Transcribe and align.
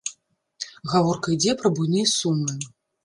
Гаворка 0.93 1.27
ідзе 1.35 1.55
пра 1.63 1.73
буйныя 1.81 2.07
сумы. 2.17 2.59